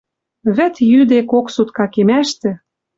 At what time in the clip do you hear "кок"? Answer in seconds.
1.31-1.45